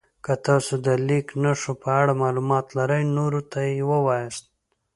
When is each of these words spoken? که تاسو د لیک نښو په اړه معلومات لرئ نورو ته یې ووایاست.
که 0.25 0.33
تاسو 0.47 0.73
د 0.85 0.87
لیک 1.07 1.27
نښو 1.43 1.73
په 1.83 1.89
اړه 2.01 2.13
معلومات 2.23 2.65
لرئ 2.77 3.03
نورو 3.17 3.41
ته 3.51 3.59
یې 3.69 3.79
ووایاست. 3.91 4.45